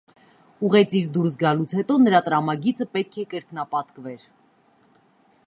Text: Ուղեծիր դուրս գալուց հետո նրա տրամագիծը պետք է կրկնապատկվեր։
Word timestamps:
Ուղեծիր 0.69 1.11
դուրս 1.17 1.35
գալուց 1.43 1.75
հետո 1.81 1.99
նրա 2.07 2.23
տրամագիծը 2.31 2.89
պետք 2.97 3.21
է 3.25 3.27
կրկնապատկվեր։ 3.35 4.27